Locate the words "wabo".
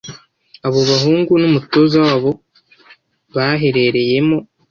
2.05-2.29